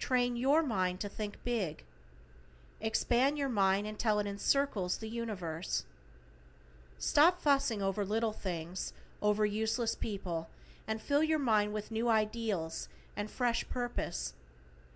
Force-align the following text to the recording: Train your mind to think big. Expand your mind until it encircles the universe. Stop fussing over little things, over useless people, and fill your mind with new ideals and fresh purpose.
Train 0.00 0.34
your 0.34 0.64
mind 0.64 0.98
to 0.98 1.08
think 1.08 1.36
big. 1.44 1.84
Expand 2.80 3.38
your 3.38 3.48
mind 3.48 3.86
until 3.86 4.18
it 4.18 4.26
encircles 4.26 4.96
the 4.98 5.08
universe. 5.08 5.84
Stop 6.98 7.40
fussing 7.40 7.80
over 7.80 8.04
little 8.04 8.32
things, 8.32 8.92
over 9.22 9.46
useless 9.46 9.94
people, 9.94 10.50
and 10.88 11.00
fill 11.00 11.22
your 11.22 11.38
mind 11.38 11.72
with 11.72 11.92
new 11.92 12.08
ideals 12.08 12.88
and 13.14 13.30
fresh 13.30 13.64
purpose. 13.68 14.34